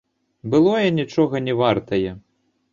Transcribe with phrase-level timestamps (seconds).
[0.53, 2.11] Былое нічога не вартае.